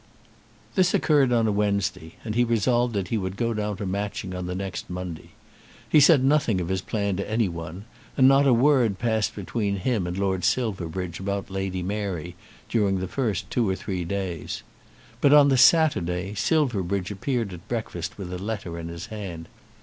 This 0.73 0.95
occurred 0.95 1.31
on 1.31 1.45
a 1.45 1.51
Wednesday, 1.51 2.15
and 2.25 2.33
he 2.33 2.43
resolved 2.43 2.95
that 2.95 3.09
he 3.09 3.19
would 3.19 3.37
go 3.37 3.53
down 3.53 3.77
to 3.77 3.85
Matching 3.85 4.33
on 4.33 4.47
the 4.47 4.55
next 4.55 4.89
Monday. 4.89 5.29
He 5.87 5.99
said 5.99 6.23
nothing 6.23 6.59
of 6.59 6.69
his 6.69 6.81
plan 6.81 7.17
to 7.17 7.29
any 7.29 7.47
one, 7.47 7.85
and 8.17 8.27
not 8.27 8.47
a 8.47 8.51
word 8.51 8.97
passed 8.97 9.35
between 9.35 9.75
him 9.75 10.07
and 10.07 10.17
Lord 10.17 10.43
Silverbridge 10.43 11.19
about 11.19 11.51
Lady 11.51 11.83
Mary 11.83 12.35
during 12.67 12.97
the 12.97 13.07
first 13.07 13.51
two 13.51 13.69
or 13.69 13.75
three 13.75 14.03
days. 14.03 14.63
But 15.21 15.33
on 15.33 15.49
the 15.49 15.55
Saturday 15.57 16.33
Silverbridge 16.33 17.11
appeared 17.11 17.53
at 17.53 17.67
breakfast 17.69 18.17
with 18.17 18.33
a 18.33 18.39
letter 18.39 18.79
in 18.79 18.87
his 18.87 19.05
hand. 19.13 19.47